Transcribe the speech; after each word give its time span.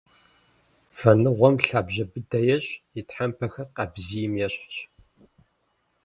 Вэныгъуэм 0.99 1.55
лъабжьэ 1.65 2.03
быдэ 2.11 2.39
ещӏ, 2.55 2.69
и 2.99 3.01
тхьэмпэхэр 3.07 3.67
къабзийм 3.75 4.33
ещхьщ. 4.45 4.75